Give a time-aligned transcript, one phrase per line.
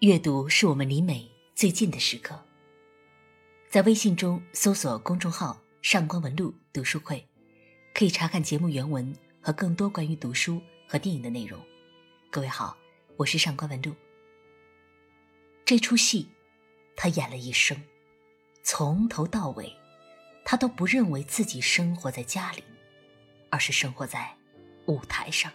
[0.00, 2.38] 阅读是我们离美最近的时刻。
[3.70, 7.26] 在微信中搜索公众号“上官文露读书会”，
[7.94, 9.10] 可以查看节目原文
[9.40, 11.58] 和更多关于读书和电影的内容。
[12.30, 12.76] 各位好，
[13.16, 13.94] 我是上官文露。
[15.64, 16.28] 这出戏，
[16.94, 17.82] 他演了一生，
[18.62, 19.72] 从头到尾，
[20.44, 22.62] 他都不认为自己生活在家里，
[23.48, 24.36] 而是生活在
[24.84, 25.50] 舞台上。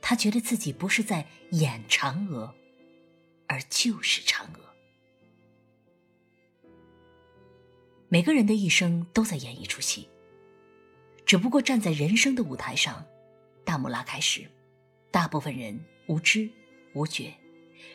[0.00, 2.54] 他觉得自己不是在演嫦娥，
[3.52, 4.74] 而就是嫦娥。
[8.08, 10.08] 每个人的一生都在演一出戏，
[11.26, 13.04] 只不过站在人生的舞台上，
[13.62, 14.50] 大幕拉开时，
[15.10, 16.50] 大部分人无知
[16.94, 17.34] 无觉。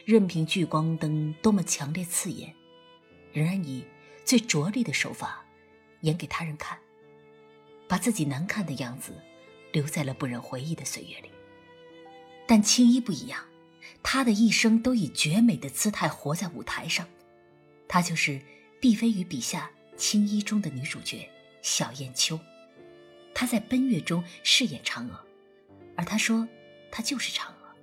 [0.05, 2.53] 任凭聚光灯多么强烈刺眼，
[3.33, 3.83] 仍然以
[4.23, 5.43] 最拙劣的手法
[6.01, 6.79] 演给他人看，
[7.87, 9.11] 把自己难看的样子
[9.71, 11.31] 留在了不忍回忆的岁月里。
[12.45, 13.43] 但青衣不一样，
[14.03, 17.07] 她的一生都以绝美的姿态活在舞台上，
[17.87, 18.41] 她就是
[18.79, 21.29] 毕飞宇笔下青衣中的女主角
[21.61, 22.39] 小燕秋。
[23.33, 25.25] 她在奔月中饰演嫦娥，
[25.95, 26.47] 而她说
[26.91, 27.75] 她就是嫦娥。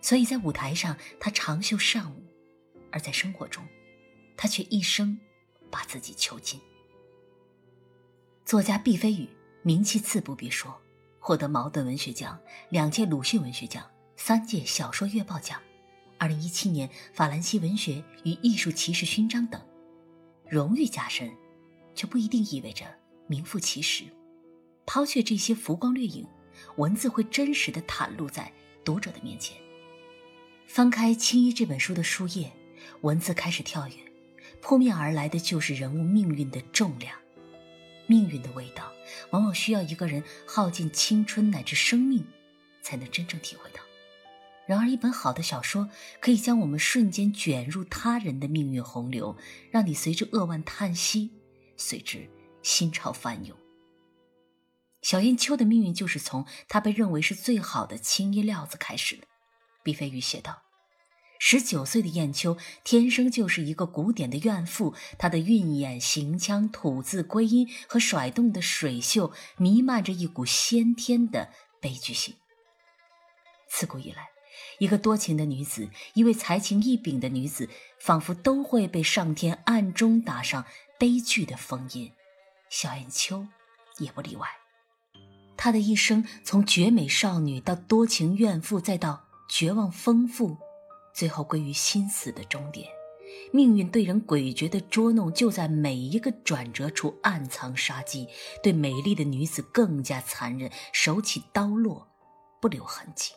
[0.00, 2.16] 所以在舞台上，她长袖善舞；
[2.90, 3.64] 而在生活中，
[4.36, 5.18] 她却一生
[5.70, 6.60] 把自己囚禁。
[8.44, 9.28] 作家毕飞宇
[9.62, 10.76] 名气自不必说，
[11.20, 12.38] 获得茅盾文学奖、
[12.68, 13.88] 两届鲁迅文学奖、
[14.24, 15.60] 三届小说月报奖、
[16.16, 19.60] 二零一七年法兰西文学与艺术骑士勋章等，
[20.48, 21.28] 荣誉加身，
[21.92, 22.84] 却不一定意味着
[23.26, 24.04] 名副其实。
[24.86, 26.24] 抛却这些浮光掠影，
[26.76, 28.52] 文字会真实的袒露在
[28.84, 29.56] 读者的面前。
[30.68, 32.52] 翻开《青衣》这本书的书页，
[33.00, 33.94] 文字开始跳跃，
[34.60, 37.12] 扑面而来的就是人物命运的重量。
[38.06, 38.92] 命运的味道，
[39.30, 42.24] 往往需要一个人耗尽青春乃至生命，
[42.82, 43.80] 才能真正体会到。
[44.72, 49.36] 然而，一本好的小说可以将我们瞬间卷入他人的命运洪流，
[49.70, 51.30] 让你随之扼腕叹息，
[51.76, 52.26] 随之
[52.62, 53.54] 心潮翻涌。
[55.02, 59.26] 小燕秋的命运就是从她被认为是最好的青衣料子开始的。
[59.82, 60.62] 毕飞宇写道
[61.38, 72.36] ：“十九岁的燕秋天生就是一个古典的怨妇，她的韵眼、行腔、吐字归音和甩动的水袖，弥漫着一股先天的悲剧性。
[73.68, 74.31] 自古以来，
[74.82, 77.68] 一个多情的女子，一位才情异禀的女子，
[78.00, 80.64] 仿佛都会被上天暗中打上
[80.98, 82.10] 悲剧的封印。
[82.68, 83.46] 小燕秋
[83.98, 84.48] 也不例外。
[85.56, 90.56] 她的一生，从绝美少女到多情怨妇，再到……”绝望丰富，
[91.14, 92.88] 最后归于心死的终点。
[93.52, 98.26] 命运对人诡谲的捉弄，就在每一个转折处暗藏杀机。
[98.64, 102.08] 对美丽的女子更加残忍，手起刀落，
[102.60, 103.32] 不留痕迹。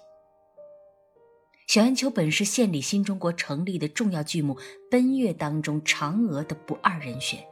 [1.67, 4.55] 小燕秋本是献礼新中国成立的重要剧目
[4.89, 7.43] 《奔月》当中嫦娥的不二人选，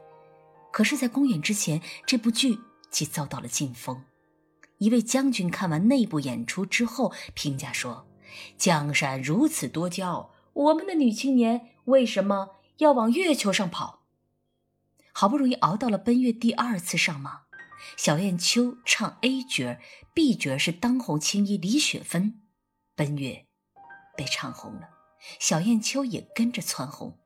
[0.72, 2.58] 可是，在公演之前，这部剧
[2.90, 4.04] 即遭到了禁封。
[4.78, 8.06] 一位将军看完内部演出之后，评价说。
[8.58, 14.02] 江山如此多娇，我们的女青年为什么要往月球上跑？
[15.12, 17.42] 好不容易熬到了奔月第二次上马，
[17.96, 19.78] 小燕秋唱 A 角
[20.12, 22.40] ，B 角是当红青衣李雪芬，
[22.96, 23.43] 奔月
[24.16, 24.88] 被唱红了，
[25.38, 27.18] 小燕秋也跟着蹿红，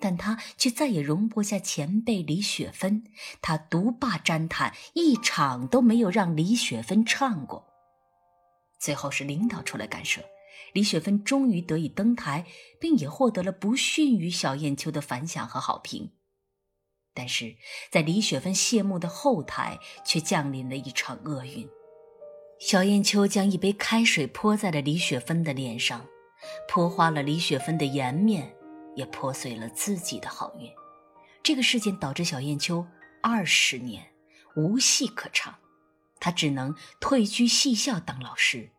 [0.00, 3.04] 但她却再也容不下前辈李雪芬，
[3.40, 7.66] 她独霸毡毯，一场都没有让李雪芬唱过。
[8.78, 10.22] 最后是领导出来干涉。
[10.72, 12.46] 李雪芬终于得以登台，
[12.80, 16.12] 并也获得了不逊于小燕秋的反响和好评。
[17.14, 17.56] 但是
[17.90, 21.66] 在李雪芬谢幕的后台，却降临了一场厄运。
[22.58, 26.06] 小燕秋将一杯开水泼在了李雪芬的脸上，
[26.68, 28.54] 泼花了李雪芬的颜面，
[28.94, 30.70] 也破碎了自己的好运。
[31.42, 32.86] 这个事件导致小燕秋
[33.22, 34.12] 二十年
[34.56, 35.54] 无戏可唱，
[36.18, 38.70] 她只能退居戏校当老师。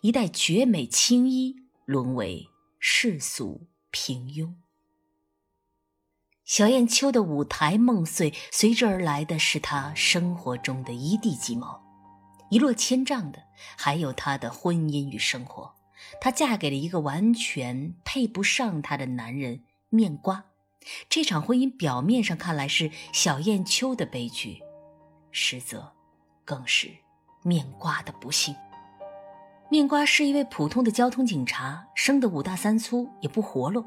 [0.00, 2.48] 一代绝美青衣沦为
[2.78, 4.54] 世俗平庸，
[6.44, 11.82] 小燕秋的舞台梦碎，随之而来的是她生活中的一地鸡毛，
[12.50, 13.42] 一落千丈的
[13.76, 15.74] 还有她的婚姻与生活。
[16.20, 20.44] 她嫁给了一个完全配不上她的男人面瓜，
[21.08, 24.62] 这场婚姻表面上看来是小燕秋的悲剧，
[25.30, 25.92] 实则
[26.44, 26.90] 更是
[27.42, 28.54] 面瓜的不幸。
[29.70, 33.84] 面瓜是一位普通的交通警察，生得五大三粗，也不活络。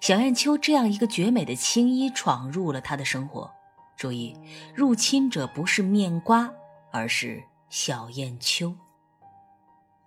[0.00, 3.50] 小燕秋这样一个绝美的青衣闯入了他的生活。
[3.96, 4.36] 注意，
[4.74, 6.52] 入侵者不是面瓜，
[6.92, 8.76] 而是小燕秋。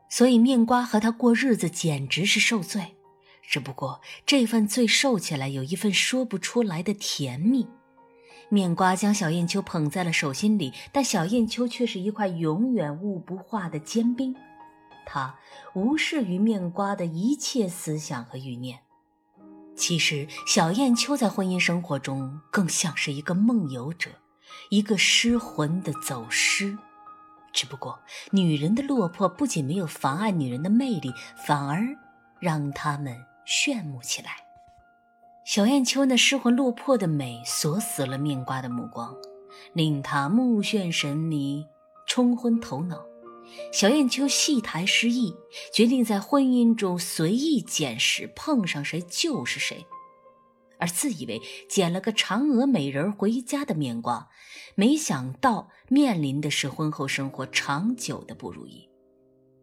[0.09, 2.95] 所以面瓜和他过日子简直是受罪。
[3.41, 7.67] 只不过这份罪受起来有一份说不出来的甜蜜。
[8.49, 14.35] 面瓜将小燕秋捧在了手心里，但小燕秋却是一块永远捂不化的坚冰，
[15.05, 15.35] 他
[15.75, 18.79] 无视于面瓜的一切思想和欲念。
[19.75, 24.09] 其实，小燕秋在婚姻生活中更像是一个梦游者，
[24.69, 26.77] 一个失魂的走失。
[27.53, 27.99] 只不过，
[28.31, 31.13] 女人的落魄不仅没有妨碍女人的魅力，
[31.45, 31.83] 反而
[32.39, 33.15] 让他们
[33.45, 34.31] 炫目起来。
[35.43, 39.15] 小燕秋那失魂落魄的美锁死了面瓜的目光，
[39.73, 41.65] 令他目眩神迷，
[42.05, 43.03] 冲昏头脑。
[43.73, 45.33] 小燕秋戏台失意，
[45.73, 49.87] 决定在婚姻中随意捡拾，碰上谁就是谁。
[50.79, 51.39] 而自以为
[51.69, 54.29] 捡了个嫦娥美人回家的面瓜，
[54.73, 58.89] 没想到面临的是婚后生活长久的不如意。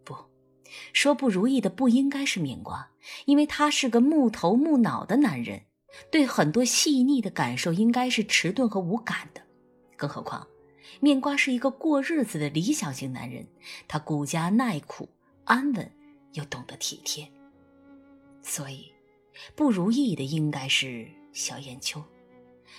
[0.04, 0.14] 不，
[0.92, 2.90] 说不如意的不应该是面瓜，
[3.24, 5.62] 因为他是个木头木脑的男人。
[6.10, 9.40] 对很多细腻的感受，应该是迟钝和无感的。
[9.96, 10.46] 更何况，
[11.00, 13.46] 面瓜是一个过日子的理想型男人，
[13.88, 15.08] 他顾家耐苦、
[15.44, 15.90] 安稳，
[16.32, 17.26] 又懂得体贴。
[18.42, 18.92] 所以，
[19.54, 22.02] 不如意的应该是小燕秋。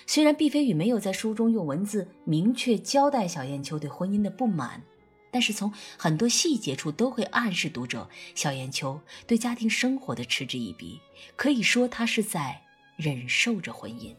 [0.06, 4.82] 虽然毕飞宇没有在书中用文字明确交代小燕秋对婚姻的不满，
[5.30, 11.00] 但是从很多细节处都会暗示读者，小燕秋对家庭生活的嗤之以鼻。
[11.36, 12.62] 可以说，他是在。
[12.98, 14.12] 忍受着婚姻，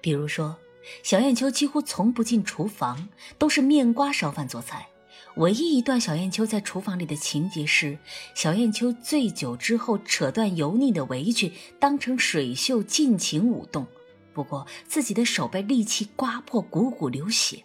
[0.00, 0.56] 比如说，
[1.02, 4.88] 小燕秋几乎从不进厨房，都是面瓜烧饭做菜。
[5.36, 7.98] 唯一一段小燕秋在厨房里的情节是，
[8.34, 13.86] 小燕秋醉酒之后扯断油腻的围裙，当成水袖尽情舞动。
[14.32, 17.64] 不过自己的手被利器刮破，汩汩流血。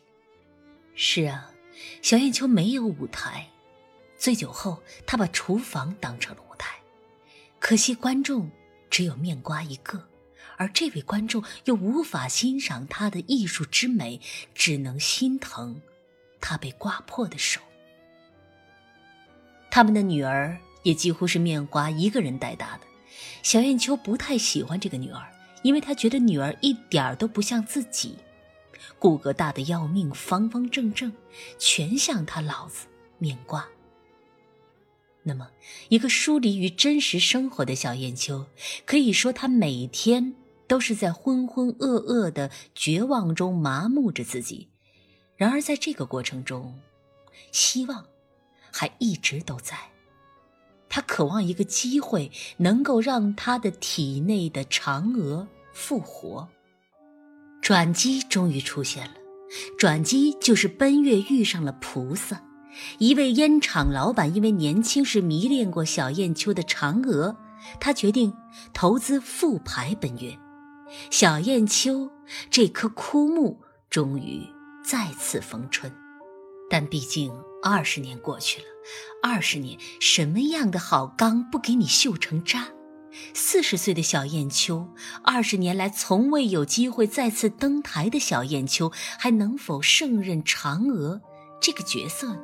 [0.94, 1.52] 是啊，
[2.02, 3.48] 小燕秋没有舞台，
[4.18, 6.76] 醉酒后她把厨房当成了舞台。
[7.60, 8.50] 可惜观众
[8.90, 10.08] 只有面瓜一个。
[10.58, 14.22] 而这位观众又无法欣赏他的艺术之美，
[14.54, 15.82] 只能心疼
[16.48, 17.60] 他被刮破的手。
[19.72, 22.82] 他们的女儿也几乎是面瓜一个人带大的。
[23.42, 25.26] 小燕秋不太喜欢这个女儿，
[25.64, 28.16] 因为她觉得女儿一点儿都不像自己，
[29.00, 31.12] 骨骼大的要命，方方正正，
[31.58, 32.86] 全像他老子
[33.18, 33.68] 面瓜。
[35.24, 35.50] 那么，
[35.90, 38.46] 一个疏离于真实生活的小燕秋，
[38.86, 40.36] 可以说她每天。
[40.68, 44.68] 都是在浑浑噩噩的绝望中麻木着自己，
[45.38, 46.80] 然而在这个过程中，
[47.52, 48.06] 希望
[48.72, 49.78] 还一直都在。
[50.88, 56.48] 他渴望一个机会，能够让他的体内的嫦娥复活。
[57.62, 59.14] 转机终于出现了，
[59.78, 62.42] 转机就是奔月遇上了菩萨。
[63.00, 67.36] 一位烟厂老板因为年轻时迷恋过小燕秋的嫦娥，
[67.80, 68.34] 他决定
[68.74, 70.38] 投资复牌奔月。
[71.10, 72.10] 小燕秋
[72.50, 73.60] 这棵枯木
[73.90, 74.46] 终于
[74.88, 75.92] 再次逢春，
[76.70, 77.34] 但毕竟
[77.64, 78.66] 二十年过去了，
[79.24, 82.68] 二十年什么样的好钢不给你锈成渣？
[83.34, 84.88] 四十岁的小燕秋，
[85.24, 91.20] 二十年来从未有机会再次登台的小燕秋，还能否胜任嫦娥
[91.60, 92.42] 这个角色呢？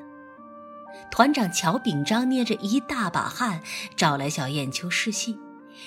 [1.12, 3.62] 团长乔秉章捏着一大把汗
[3.96, 5.38] 找来小燕秋试戏。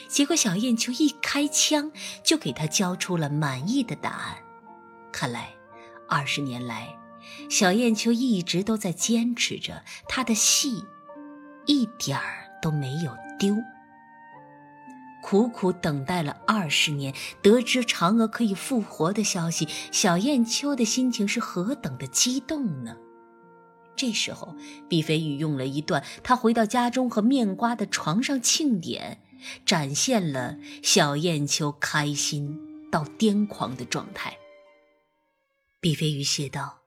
[0.08, 1.90] 结果，小燕秋一开枪
[2.22, 4.36] 就给他交出了满意的答案。
[5.10, 5.54] 看来，
[6.08, 6.96] 二十年来，
[7.48, 10.84] 小燕秋一直都在坚持着她的戏，
[11.66, 13.56] 一点儿都没有丢。
[15.22, 22.96] 苦苦等待了二十年，得知嫦娥可以复活的消息，小燕秋的心情是何等的激动呢？
[23.96, 24.54] 这时候，
[24.88, 29.20] 毕飞宇用了一段他回到家中和面瓜的床上庆典。
[29.66, 32.58] 展现了小燕秋开心
[32.90, 34.34] 到癫狂的状态。
[35.84, 36.80] 毕飞宇写道：“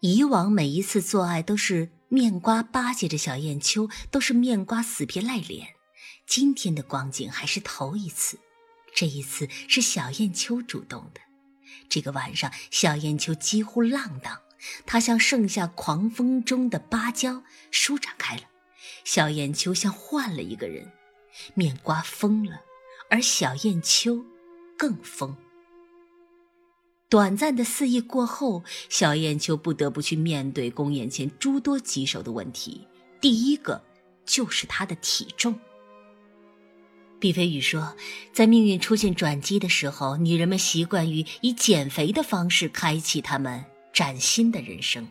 [0.00, 5.68] 以往每一次做爱都是面瓜巴结着小燕秋，都是面瓜死皮赖脸。
[6.26, 8.38] 今天的光景还是头一次，
[8.94, 11.22] 这一次是小燕秋主动的。
[11.88, 14.38] 这个晚上，小燕秋几乎浪荡，
[14.84, 18.42] 她像盛夏狂风中的芭蕉，舒展开了。
[19.02, 20.92] 小燕秋像换了一个人。”
[21.56, 22.60] 面瓜疯了，
[23.08, 24.26] 而小燕秋
[24.76, 25.34] 更疯。
[27.12, 32.88] 短暂的肆意过后，小燕秋不得不去面对公演前诸多棘手的问题。
[33.20, 33.78] 第一个
[34.24, 35.54] 就是她的体重。
[37.20, 37.94] 毕飞宇说，
[38.32, 45.06] 在命运出现转机的时候，女人们习惯于以减肥的方式开启他们崭新的人生，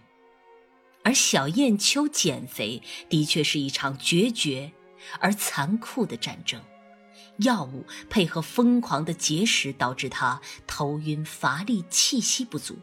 [1.04, 4.72] 而小燕秋减肥的确是一场决绝。
[5.20, 6.60] 而残酷的战争，
[7.38, 12.78] 药物配合疯狂的节食，导致他头晕乏力、气息不足。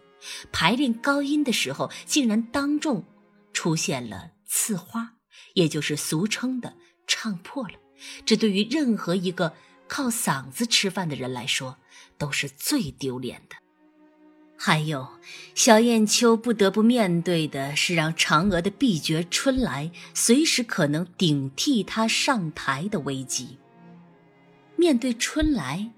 [0.50, 3.04] 排练高音的时候，竟然当众
[3.52, 5.14] 出现了刺花，
[5.54, 6.74] 也就是俗称的
[7.06, 7.74] 唱破了。
[8.24, 9.54] 这对于任何一个
[9.86, 11.78] 靠嗓子吃饭的人来说，
[12.16, 13.56] 都是最丢脸的。
[14.56, 15.08] 还有，
[15.54, 23.56] 小燕秋不得不面对的是让嫦娥的婢角春来随时可能顶替她上台的危机。
[24.78, 25.90] 面对春来，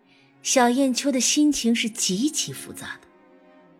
[0.42, 3.06] 小燕秋的心情是极其复杂的。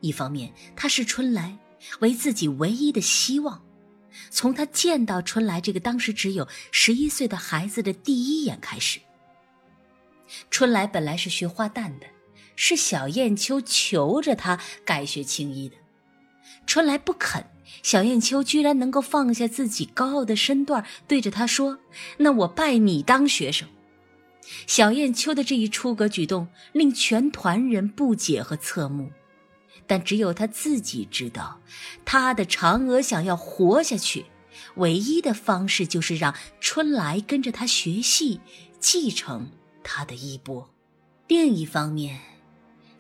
[0.00, 1.56] 一方面，他是春来
[2.00, 3.62] 为自己唯一的希望。
[4.28, 9.00] 从他见到春来这个当时只有十一岁的孩子的第一眼开始，
[10.50, 12.06] 春来本来是学花旦的，
[12.54, 15.76] 是小燕秋求着他改学青衣的。
[16.66, 17.42] 春来不肯，
[17.82, 21.78] 小燕秋居然能够放下自己高傲的身段，对着他说
[22.18, 23.66] ：“那我拜你当学生。”
[24.66, 29.10] 小燕秋的这一出格举动令全团人不解和侧目。
[29.86, 31.60] 但只有他自己知道，
[32.04, 34.24] 他的嫦娥想要活下去，
[34.76, 38.40] 唯一的方式就是让春来跟着他学戏，
[38.78, 39.50] 继承
[39.82, 40.70] 他的衣钵。
[41.26, 42.20] 另一方面，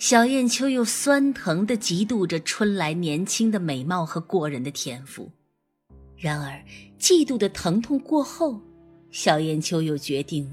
[0.00, 5.30] 小燕秋又酸疼地嫉妒着春来年轻的美貌和过人的天赋。
[6.16, 6.60] 然而，
[6.98, 8.60] 嫉妒的疼痛过后，
[9.12, 10.52] 小燕秋又决定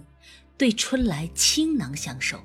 [0.58, 2.40] 对春来倾囊相授。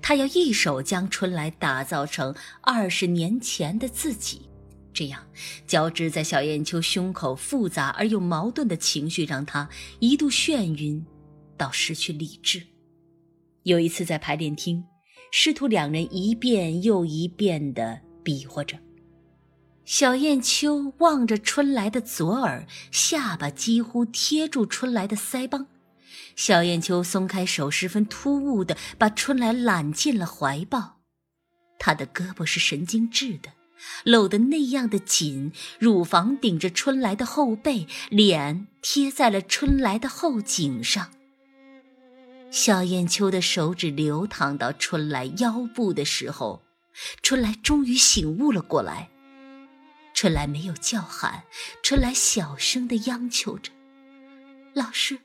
[0.00, 4.48] 他要一手将春来打造成二十年前的自己，
[4.92, 5.20] 这样
[5.66, 9.68] 交织在小燕秋胸口复杂而又矛盾的情绪，让他
[9.98, 11.04] 一度眩晕，
[11.56, 12.62] 到失去理智。
[13.64, 14.84] 有一次在排练厅，
[15.32, 18.78] 师徒两人一遍又一遍地比划着，
[19.84, 25.66] 小燕秋望着春来的左耳，下巴几乎贴住春来的腮帮。
[26.36, 31.00] 小燕秋松开手，十分突兀地把春来揽进了怀抱。
[31.78, 33.52] 他的胳膊是神经质的，
[34.04, 41.10] 搂得那样的紧，乳房顶着春来的后背，脸贴在了春来的后颈上。
[42.50, 46.62] 小燕秋的手指流淌到春来腰部的时候，
[47.22, 49.08] 春来终于醒悟了过来。
[50.14, 51.44] 春来没有叫喊，
[51.82, 53.72] 春来小声地央求着
[54.74, 55.18] ：“老师。”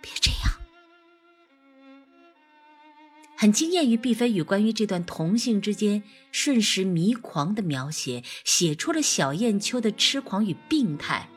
[0.00, 0.52] 别这样！
[3.36, 6.02] 很惊艳于毕飞宇关于这段同性之间
[6.32, 11.28] 瞬时迷狂的描写，写出了小燕秋的痴狂与病态。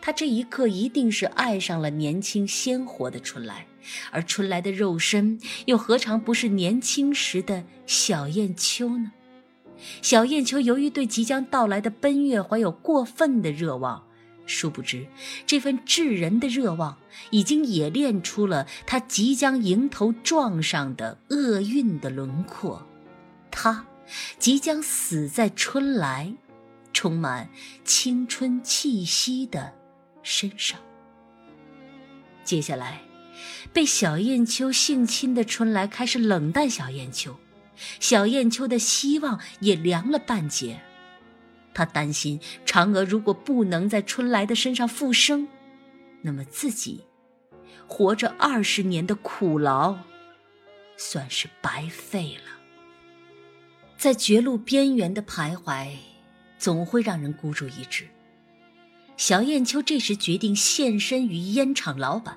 [0.00, 3.66] 他这一刻一定是爱上了年轻鲜活的春来，
[4.10, 9.12] 而春来的肉身又何尝不是年轻时的小燕秋呢？
[10.02, 14.07] 小燕秋由于对即将到来的奔月怀有过分的热望。
[14.48, 15.06] 殊不知，
[15.46, 16.96] 这份炙人的热望
[17.30, 22.84] 已经冶炼出了他即将迎头撞上的厄运的轮廓。
[23.50, 23.86] 他
[24.38, 26.32] 即将死在春来
[26.92, 27.50] 充满
[27.84, 29.74] 青春气息的
[30.22, 30.80] 身上。
[32.42, 33.02] 接下来，
[33.72, 37.36] 被小燕秋性侵的春来开始冷淡小燕秋，
[38.00, 40.80] 小燕秋的希望也凉了半截。
[41.78, 45.46] 他担心嫦娥如果不能在春来的身上复生，
[46.22, 47.04] 那么自己
[47.86, 49.96] 活着二十年的苦劳
[50.96, 52.58] 算是白费了。
[53.96, 55.90] 在绝路边缘的徘徊，
[56.58, 58.08] 总会让人孤注一掷。
[59.16, 62.36] 小燕秋这时决定献身于烟厂老板。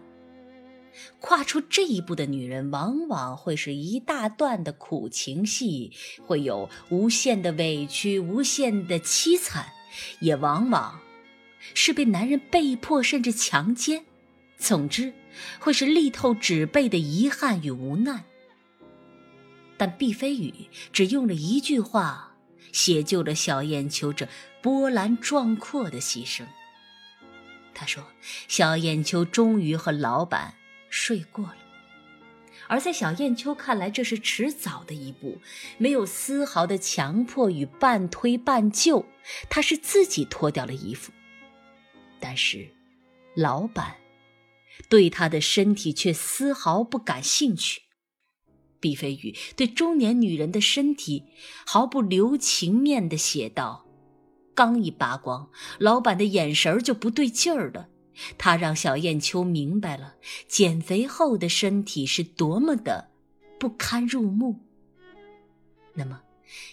[1.19, 5.91] 跨出这一步的女人，往往会是一大段的苦情戏，
[6.25, 9.67] 会有无限的委屈、无限的凄惨，
[10.19, 10.99] 也往往
[11.73, 14.05] 是被男人被迫甚至强奸。
[14.57, 15.13] 总之，
[15.59, 18.23] 会是力透纸背的遗憾与无奈。
[19.77, 20.53] 但毕飞宇
[20.93, 22.35] 只用了一句话，
[22.71, 24.27] 写就了小燕秋这
[24.61, 26.43] 波澜壮阔的牺牲。
[27.73, 28.03] 他说
[28.47, 30.53] ：“小燕秋终于和老板。”
[30.91, 31.57] 睡过了，
[32.67, 35.39] 而在小燕秋看来，这是迟早的一步，
[35.77, 39.05] 没有丝毫的强迫与半推半就，
[39.49, 41.13] 他是自己脱掉了衣服。
[42.19, 42.69] 但是，
[43.35, 43.95] 老板
[44.89, 47.83] 对他的身体却丝毫不感兴趣。
[48.81, 51.23] 毕飞宇对中年女人的身体
[51.65, 53.85] 毫不留情面地写道
[54.53, 57.87] ：“刚一扒光，老板的眼神就不对劲儿了。”
[58.37, 60.15] 他让小燕秋明白了
[60.47, 63.09] 减肥后的身体是多么的
[63.59, 64.59] 不堪入目。
[65.93, 66.21] 那么，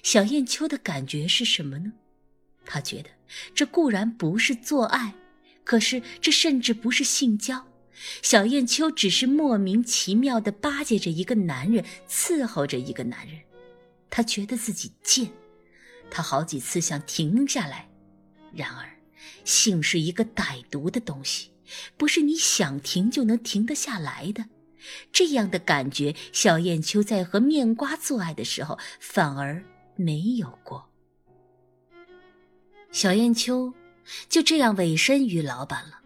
[0.03, 1.93] 小燕秋的感觉是什么呢？
[2.65, 3.11] 他觉得
[3.55, 5.15] 这固然不是做爱，
[5.65, 7.67] 可是这甚至不是性交，
[8.23, 13.41] 小燕秋只是莫名其妙地巴结着一个男人，伺候着一个男人。
[14.11, 15.31] 她觉得自己贱，
[16.11, 17.89] 她好几次想停下来，
[18.53, 18.98] 然而，
[19.45, 21.51] 性是一个歹毒的东西，
[21.97, 24.47] 不是你想停就能停得下来的。
[25.13, 29.63] 这样的感觉，小燕秋在和面瓜做爱的时候反而
[29.97, 30.89] 没有过。
[32.91, 33.75] 小燕秋
[34.29, 35.97] 就这样委身于老板了。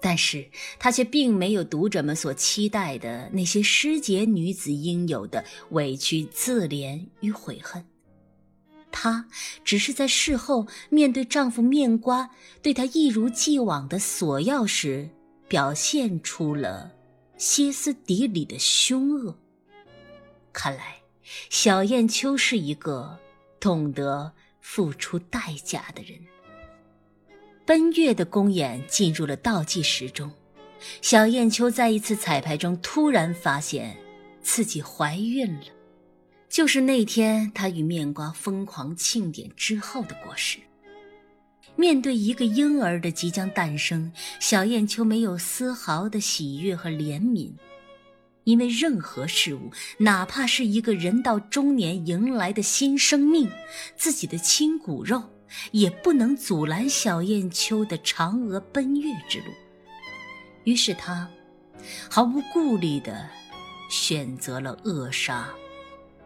[0.00, 7.82] 但是她却并没有读者们所期待的那些失节女子应有的委屈、自怜与悔恨。
[8.96, 9.26] 她
[9.64, 12.30] 只是在事后面对丈夫面瓜
[12.62, 15.10] 对她一如既往的索要时，
[15.48, 16.92] 表现出了
[17.36, 19.36] 歇斯底里的凶恶。
[20.52, 20.98] 看来，
[21.50, 23.18] 小燕秋是一个
[23.58, 26.16] 懂得付出代价的人。
[27.66, 30.30] 奔月的公演进入了倒计时中，
[31.02, 33.96] 小燕秋在一次彩排中突然发现
[34.40, 35.66] 自己怀孕了，
[36.54, 40.60] 就是那天他与面瓜疯狂庆典之后的果实。
[41.74, 47.50] 面对一个婴儿的即将诞生，小燕秋没有丝毫的喜悦和怜悯，
[48.44, 53.50] 因为任何事物，哪怕是一个人到中年迎来的新生命，
[53.96, 55.20] 自己的亲骨肉。
[55.72, 59.46] 也不能阻拦小燕秋的嫦娥奔月之路。
[60.64, 61.28] 于是他
[62.08, 63.28] 毫无顾虑地
[63.88, 65.48] 选择了扼杀，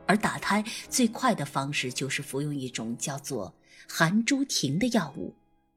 [0.09, 3.55] 而打胎最快的方式就是服用一种叫做
[3.89, 5.37] 含珠婷的药物。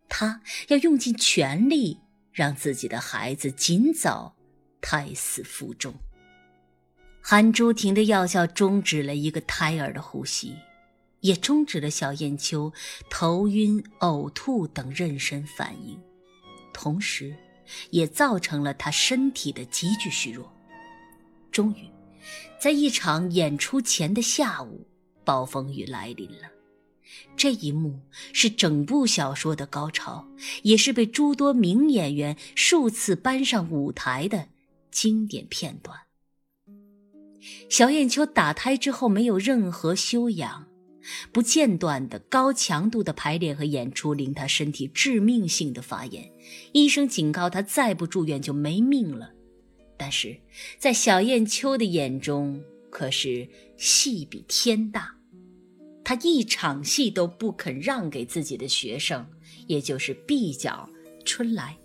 [0.09, 1.99] 他要用尽全力
[2.31, 4.35] 让自己的孩子尽早
[4.81, 5.93] 胎死腹中。
[7.21, 10.55] 含珠婷的药效终止了一个胎儿的呼吸。
[11.21, 12.73] 也终止了小燕秋
[13.07, 16.01] 头晕、呕吐等妊娠反应，
[16.73, 17.35] 同时，
[17.91, 20.51] 也造成了她身体的急剧虚弱。
[21.51, 21.87] 终于，
[22.59, 24.87] 在一场演出前的下午，
[25.23, 26.49] 暴风雨来临了。
[27.35, 27.99] 这一幕
[28.33, 30.27] 是整部小说的高潮，
[30.63, 34.47] 也是被诸多名演员数次搬上舞台的
[34.91, 35.97] 经典片段。
[37.69, 40.67] 小燕秋打胎之后没有任何休养。
[41.31, 46.31] 不间断的高强度的排练和演出，令他身体致命性的发炎。
[46.73, 49.31] 医生警告他，再不住院就没命了。
[50.01, 50.35] 但是
[50.79, 52.59] 在小燕秋的眼中，
[52.89, 55.15] 可是戏比天大。
[56.03, 59.23] 他一场戏都不肯让给自己的学生，
[59.67, 60.89] 也就是毕角
[61.23, 61.77] 春来。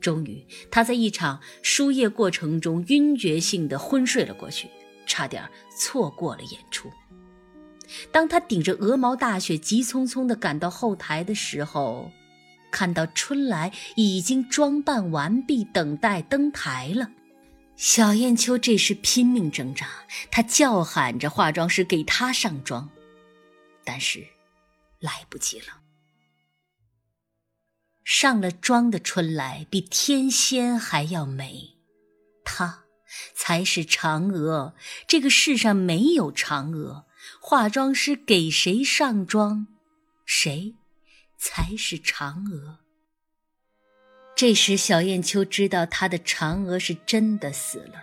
[0.00, 4.68] 终于，他在一场输液过程中晕厥性的昏睡了过去，
[5.08, 5.42] 差点
[5.76, 6.88] 错过了演出。
[8.12, 12.12] 当他顶着鹅毛大雪急匆匆地赶到后台的时候，
[12.76, 17.10] 看到春来已经装扮完毕，等待登台了。
[17.74, 19.88] 小燕秋这时拼命挣扎，
[20.30, 22.90] 她叫喊着化妆师给她上妆，
[23.82, 24.26] 但是
[25.00, 25.68] 来不及了。
[28.04, 31.78] 上了妆的春来比天仙还要美，
[32.44, 32.80] 她
[33.34, 34.74] 才是嫦娥。
[35.08, 37.06] 这个世上没有嫦娥。
[37.40, 39.66] 化妆师给谁上妆，
[40.26, 40.74] 谁
[41.36, 42.78] 才是嫦娥。
[44.34, 48.02] 这时，小燕秋知道她的嫦娥是真的死了。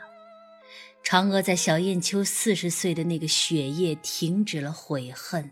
[1.03, 5.51] 嫦娥在小燕秋四十岁的那个雪夜停止了悔恨，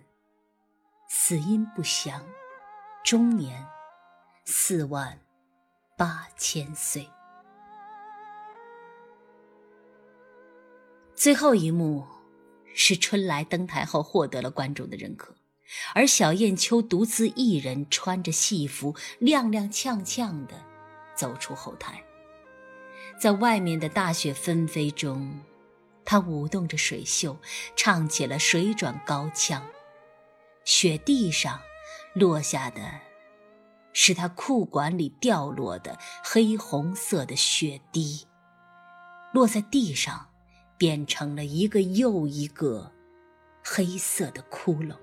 [1.09, 2.25] 死因不详，
[3.03, 3.65] 终年
[4.45, 5.19] 四万
[5.97, 7.07] 八千岁。
[11.15, 12.05] 最后一幕。
[12.73, 15.35] 是春来登台后获得了观众的认可，
[15.93, 20.55] 而小燕秋独自一人穿着戏服，踉踉跄跄地
[21.15, 22.03] 走出后台。
[23.19, 25.39] 在外面的大雪纷飞中，
[26.03, 27.37] 她舞动着水袖，
[27.75, 29.63] 唱起了水转高腔。
[30.63, 31.59] 雪地上
[32.13, 32.81] 落下的，
[33.93, 38.25] 是她裤管里掉落的黑红色的雪滴，
[39.33, 40.27] 落在地上。
[40.77, 42.91] 变成了一个又一个
[43.63, 44.95] 黑色的窟窿。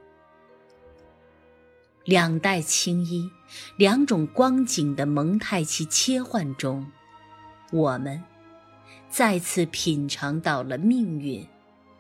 [2.09, 3.31] 两代青衣，
[3.77, 6.91] 两种光景的蒙太奇切换中，
[7.71, 8.25] 我们
[9.11, 11.47] 再次品尝到了命运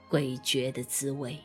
[0.08, 1.38] 诡谲的滋味。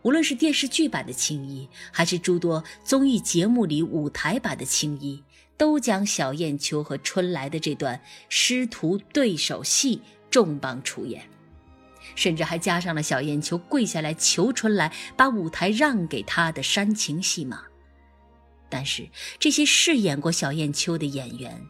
[0.00, 5.22] 无论是电视剧版的青衣，还是诸多综艺节目里舞台版的青衣，
[5.58, 10.00] 都将小燕秋和春来的这段师徒对手戏。
[10.30, 11.22] 重磅出演，
[12.14, 17.62] 甚至还加上了小燕秋跪下来求春来把舞台让给他的煽情戏码。
[18.68, 21.60] 但是这些饰演过小燕秋的演员，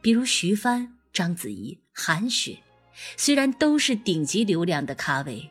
[0.00, 2.58] 比如徐帆、章子怡、韩雪，
[3.16, 5.50] 虽然都是顶级流量的咖位，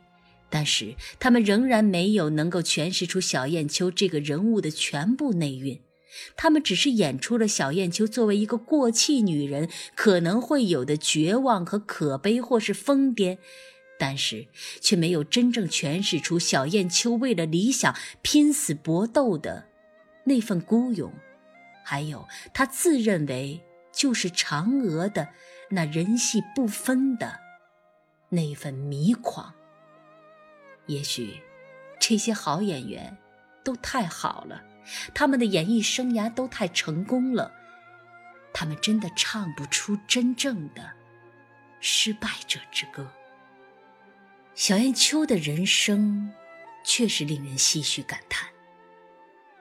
[0.49, 5.81] 但是他们仍然没有能够诠释出小燕秋这个人物的全部内蕴。
[6.35, 13.37] 他们只是演出了小燕秋作为一个过气女人可能会有的绝望和可悲，或是疯癫，
[13.99, 14.47] 但是
[14.81, 19.67] 却没有真正诠释出小燕秋为了理想拼死搏斗的
[20.23, 21.11] 那份孤勇，
[21.83, 25.29] 还有他自认为就是嫦娥的
[25.69, 27.39] 那人戏不分的
[28.29, 29.53] 那份迷狂。
[30.85, 31.41] 也许，
[31.99, 33.17] 这些好演员
[33.63, 34.63] 都太好了。
[35.13, 37.51] 他们的演艺生涯都太成功了，
[38.53, 40.93] 他们真的唱不出真正的
[41.81, 43.11] 失败者之歌。
[44.57, 46.33] 小燕秋的人生
[46.83, 48.49] 确实令人唏嘘感叹。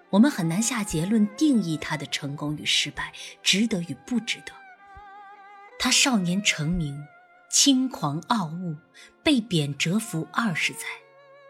[0.09, 4.54] 我们很难下结论定义他的成功与失败，值得与不值得。
[5.78, 6.98] 他少年成名，
[7.50, 8.74] 轻狂傲物，
[9.22, 10.87] 被贬谪伏二十载，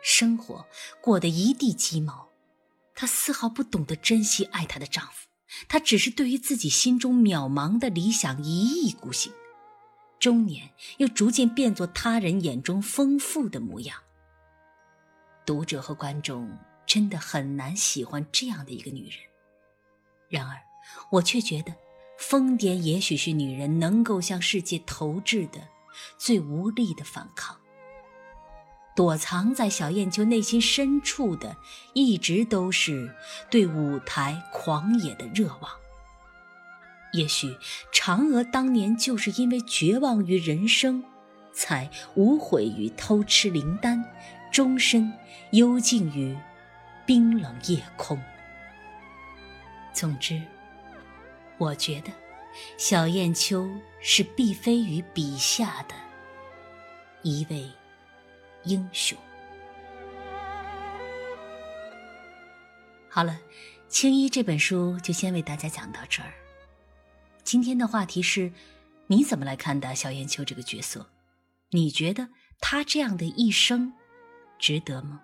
[0.02, 0.66] 生活
[1.00, 2.28] 过得一地鸡毛。
[2.96, 5.28] 她丝毫不懂得珍惜爱她的丈夫，
[5.68, 9.32] 她只是对于自己心中渺茫的理想一意孤行，
[10.18, 13.98] 中年又逐渐变作他人眼中丰富的模样。
[15.44, 19.18] 读者和观众真的很难喜欢这样的一个女人，
[20.28, 20.56] 然而
[21.10, 21.72] 我却觉得，
[22.18, 25.60] 疯癫也许是女人能够向世界投掷的
[26.18, 27.56] 最无力的反抗。
[28.96, 31.56] 躲藏在小燕秋内心深处的，
[31.92, 33.14] 一直都是
[33.50, 35.70] 对舞台狂野的热望。
[37.16, 37.56] 也许
[37.92, 41.02] 嫦娥当年就是因为绝望于人生，
[41.52, 44.04] 才无悔于偷吃灵丹，
[44.52, 45.12] 终身
[45.52, 46.36] 幽静于
[47.04, 48.20] 冰冷夜空。
[49.92, 50.40] 总之，
[51.58, 52.12] 我觉得
[52.76, 53.68] 小燕秋
[54.00, 55.94] 是毕飞宇笔下的
[57.22, 57.68] 一位。
[58.68, 59.16] 英雄。
[63.08, 63.38] 好了，
[63.86, 66.32] 青衣这本书就先为大家讲到这儿。
[67.46, 68.52] 今天的话题是：
[69.06, 71.08] 你怎么来看待小燕秋这个角色？
[71.70, 72.28] 你觉得
[72.60, 73.92] 他这样的一生
[74.58, 75.22] 值得吗？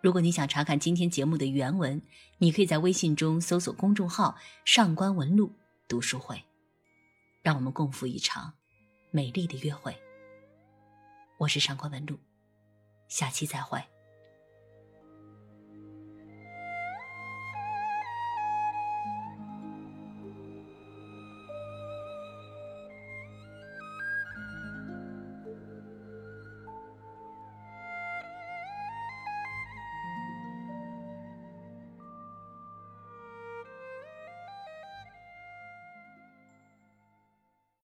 [0.00, 2.00] 如果你想查看今天节目的原文，
[2.38, 5.52] 你可以在微信中搜索公众号“上官文录
[5.88, 6.44] 读书会”，
[7.42, 8.52] 让我们共赴一场
[9.10, 10.00] 美丽的约会。
[11.38, 12.20] 我是上官文露，
[13.08, 13.82] 下期再会。